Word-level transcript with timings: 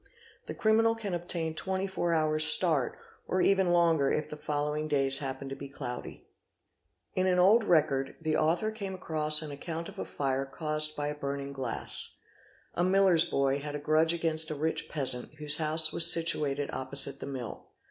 the 0.47 0.55
criminal 0.55 0.95
can 0.95 1.13
obtain 1.13 1.53
24 1.53 2.11
hours 2.11 2.43
start, 2.43 2.97
or 3.27 3.39
even 3.39 3.69
longer 3.69 4.11
if 4.11 4.27
the 4.27 4.35
following 4.35 4.87
days 4.87 5.19
happen 5.19 5.47
to 5.47 5.55
be 5.55 5.69
cloudy. 5.69 6.25
852_ 7.15 7.17
ARSON 7.21 7.21
In 7.21 7.31
an 7.31 7.39
old 7.39 7.63
record, 7.65 8.15
the 8.19 8.35
author 8.35 8.71
came 8.71 8.95
across 8.95 9.43
on 9.43 9.51
account 9.51 9.89
of 9.89 9.99
a 9.99 10.03
fire 10.05 10.47
caused 10.47 10.95
by 10.95 11.09
a 11.09 11.13
burning 11.13 11.53
glass. 11.53 12.15
A 12.73 12.83
miller's 12.83 13.25
boy 13.25 13.59
had 13.59 13.75
a 13.75 13.79
grudge 13.79 14.11
against 14.11 14.49
a 14.49 14.55
rich 14.55 14.89
peasant, 14.89 15.35
whose 15.35 15.57
house 15.57 15.93
was 15.93 16.11
situated 16.11 16.71
opposite 16.71 17.19
the 17.19 17.27
mill. 17.27 17.67